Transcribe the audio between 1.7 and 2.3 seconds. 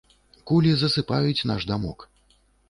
дамок.